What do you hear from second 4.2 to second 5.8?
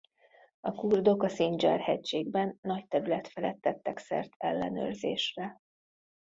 ellenőrzésre.